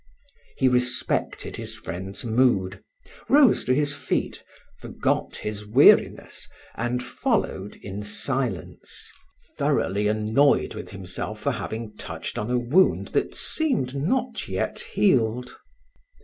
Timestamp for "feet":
3.93-4.43